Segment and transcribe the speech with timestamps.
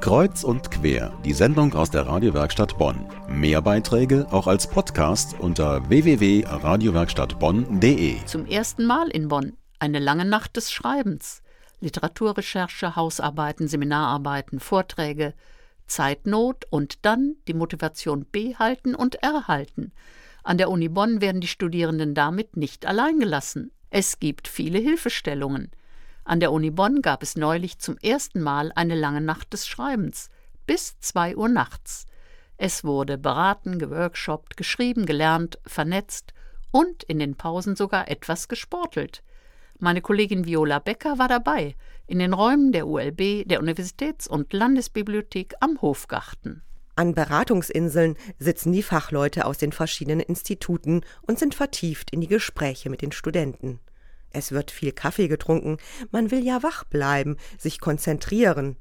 [0.00, 3.08] Kreuz und quer, die Sendung aus der Radiowerkstatt Bonn.
[3.28, 8.24] Mehr Beiträge auch als Podcast unter www.radiowerkstattbonn.de.
[8.26, 11.42] Zum ersten Mal in Bonn eine lange Nacht des Schreibens.
[11.80, 15.34] Literaturrecherche, Hausarbeiten, Seminararbeiten, Vorträge,
[15.86, 19.92] Zeitnot und dann die Motivation behalten und erhalten.
[20.42, 23.72] An der Uni Bonn werden die Studierenden damit nicht allein gelassen.
[23.90, 25.70] Es gibt viele Hilfestellungen.
[26.24, 30.30] An der Uni Bonn gab es neulich zum ersten Mal eine lange Nacht des Schreibens,
[30.66, 32.06] bis zwei Uhr nachts.
[32.56, 36.32] Es wurde beraten, geworkshopt, geschrieben, gelernt, vernetzt
[36.70, 39.22] und in den Pausen sogar etwas gesportelt.
[39.78, 41.74] Meine Kollegin Viola Becker war dabei,
[42.06, 46.62] in den Räumen der ULB, der Universitäts- und Landesbibliothek am Hofgarten.
[46.96, 52.88] An Beratungsinseln sitzen die Fachleute aus den verschiedenen Instituten und sind vertieft in die Gespräche
[52.88, 53.80] mit den Studenten.
[54.34, 55.78] Es wird viel Kaffee getrunken,
[56.10, 58.76] man will ja wach bleiben, sich konzentrieren.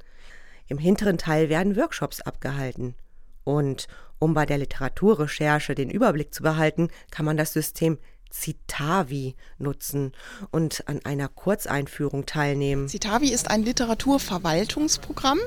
[0.67, 2.95] Im hinteren Teil werden Workshops abgehalten.
[3.43, 3.87] Und
[4.19, 7.99] um bei der Literaturrecherche den Überblick zu behalten, kann man das System
[8.31, 10.11] Citavi nutzen
[10.49, 12.89] und an einer Kurzeinführung teilnehmen.
[12.89, 15.39] Citavi ist ein Literaturverwaltungsprogramm.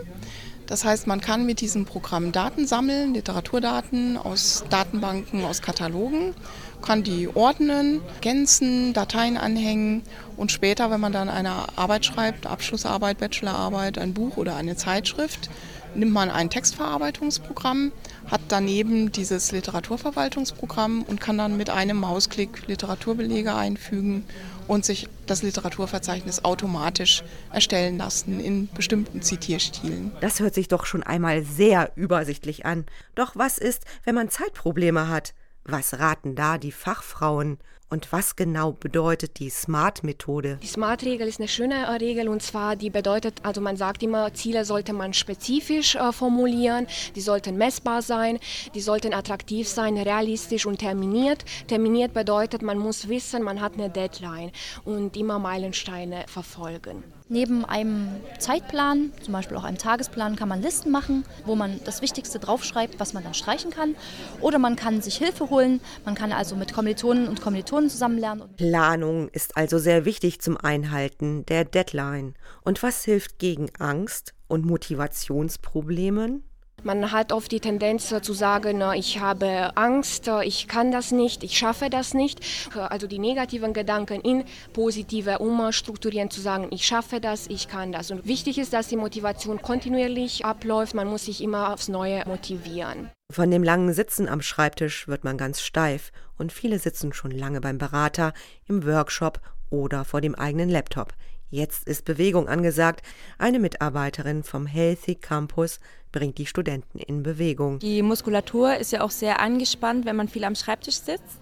[0.66, 6.34] Das heißt, man kann mit diesem Programm Daten sammeln, Literaturdaten aus Datenbanken, aus Katalogen,
[6.82, 10.02] kann die ordnen, ergänzen, Dateien anhängen
[10.36, 15.50] und später, wenn man dann eine Arbeit schreibt, Abschlussarbeit, Bachelorarbeit, ein Buch oder eine Zeitschrift,
[15.94, 17.92] nimmt man ein Textverarbeitungsprogramm,
[18.30, 24.24] hat daneben dieses Literaturverwaltungsprogramm und kann dann mit einem Mausklick Literaturbelege einfügen
[24.68, 30.12] und sich das Literaturverzeichnis automatisch erstellen lassen in bestimmten Zitierstilen.
[30.20, 32.84] Das hört sich doch schon einmal sehr übersichtlich an.
[33.14, 35.34] Doch was ist, wenn man Zeitprobleme hat?
[35.68, 37.58] Was raten da die Fachfrauen?
[37.90, 40.60] Und was genau bedeutet die SMART-Methode?
[40.62, 44.64] Die SMART-Regel ist eine schöne Regel und zwar die bedeutet, also man sagt immer, Ziele
[44.64, 48.38] sollte man spezifisch äh, formulieren, die sollten messbar sein,
[48.76, 51.44] die sollten attraktiv sein, realistisch und terminiert.
[51.66, 54.52] Terminiert bedeutet, man muss wissen, man hat eine Deadline
[54.84, 57.02] und immer Meilensteine verfolgen.
[57.28, 62.00] Neben einem Zeitplan, zum Beispiel auch einem Tagesplan, kann man Listen machen, wo man das
[62.00, 63.96] Wichtigste draufschreibt, was man dann streichen kann.
[64.40, 65.80] Oder man kann sich Hilfe holen.
[66.04, 68.48] Man kann also mit Kommilitonen und Kommilitonen zusammen lernen.
[68.56, 72.34] Planung ist also sehr wichtig zum Einhalten der Deadline.
[72.62, 76.44] Und was hilft gegen Angst und Motivationsproblemen?
[76.82, 81.58] Man hat oft die Tendenz zu sagen, ich habe Angst, ich kann das nicht, ich
[81.58, 82.38] schaffe das nicht.
[82.76, 88.12] Also die negativen Gedanken in positive umstrukturieren, zu sagen, ich schaffe das, ich kann das.
[88.12, 90.94] Und wichtig ist, dass die Motivation kontinuierlich abläuft.
[90.94, 93.10] Man muss sich immer aufs Neue motivieren.
[93.32, 97.60] Von dem langen Sitzen am Schreibtisch wird man ganz steif und viele sitzen schon lange
[97.60, 98.32] beim Berater,
[98.68, 101.14] im Workshop oder vor dem eigenen Laptop.
[101.50, 103.02] Jetzt ist Bewegung angesagt.
[103.38, 105.78] Eine Mitarbeiterin vom Healthy Campus
[106.10, 107.78] bringt die Studenten in Bewegung.
[107.78, 111.40] Die Muskulatur ist ja auch sehr angespannt, wenn man viel am Schreibtisch sitzt.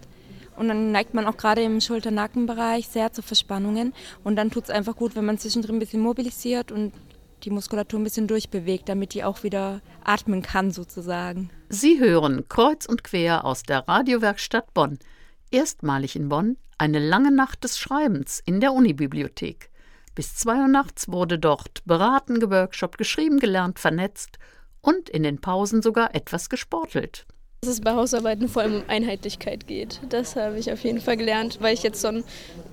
[0.56, 3.92] Und dann neigt man auch gerade im Schulter-Nackenbereich sehr zu Verspannungen.
[4.22, 6.92] Und dann tut es einfach gut, wenn man zwischendrin ein bisschen mobilisiert und
[7.42, 11.50] die Muskulatur ein bisschen durchbewegt, damit die auch wieder atmen kann sozusagen.
[11.68, 14.98] Sie hören kreuz und quer aus der Radiowerkstatt Bonn.
[15.50, 19.70] Erstmalig in Bonn eine lange Nacht des Schreibens in der Unibibliothek.
[20.14, 24.38] Bis zwei Uhr nachts wurde dort beraten, geworkshopt, geschrieben, gelernt, vernetzt
[24.80, 27.26] und in den Pausen sogar etwas gesportelt.
[27.62, 30.00] Dass es bei Hausarbeiten vor allem um Einheitlichkeit geht.
[30.10, 32.22] Das habe ich auf jeden Fall gelernt, weil ich jetzt schon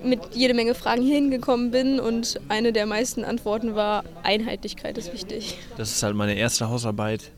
[0.04, 5.14] mit jede Menge Fragen hier hingekommen bin und eine der meisten Antworten war, Einheitlichkeit ist
[5.14, 5.58] wichtig.
[5.78, 7.32] Das ist halt meine erste Hausarbeit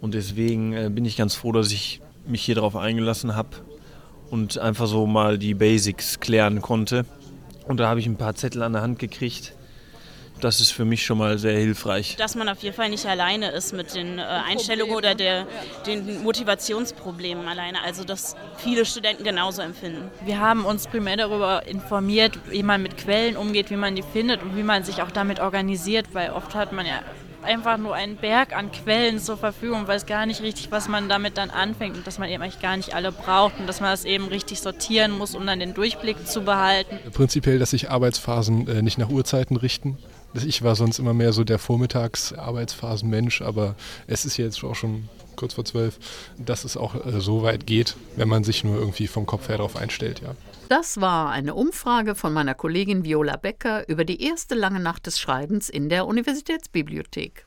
[0.00, 3.50] und deswegen äh, bin ich ganz froh, dass ich mich hier darauf eingelassen habe
[4.30, 7.04] und einfach so mal die Basics klären konnte.
[7.66, 9.52] Und da habe ich ein paar Zettel an der Hand gekriegt.
[10.40, 12.16] Das ist für mich schon mal sehr hilfreich.
[12.16, 15.46] Dass man auf jeden Fall nicht alleine ist mit den äh, Einstellungen oder der,
[15.86, 17.82] den Motivationsproblemen alleine.
[17.82, 20.10] Also, dass viele Studenten genauso empfinden.
[20.26, 24.42] Wir haben uns primär darüber informiert, wie man mit Quellen umgeht, wie man die findet
[24.42, 27.00] und wie man sich auch damit organisiert, weil oft hat man ja
[27.46, 31.08] einfach nur einen Berg an Quellen zur Verfügung und weiß gar nicht richtig, was man
[31.08, 33.90] damit dann anfängt und dass man eben eigentlich gar nicht alle braucht und dass man
[33.90, 36.98] das eben richtig sortieren muss, um dann den Durchblick zu behalten.
[37.12, 39.96] Prinzipiell, dass sich Arbeitsphasen äh, nicht nach Uhrzeiten richten.
[40.44, 43.74] Ich war sonst immer mehr so der Vormittags-Arbeitsphasen-Mensch, aber
[44.06, 45.98] es ist jetzt auch schon kurz vor zwölf,
[46.38, 49.58] dass es auch äh, so weit geht, wenn man sich nur irgendwie vom Kopf her
[49.58, 50.34] darauf einstellt, ja.
[50.68, 55.20] Das war eine Umfrage von meiner Kollegin Viola Becker über die erste lange Nacht des
[55.20, 57.45] Schreibens in der Universitätsbibliothek.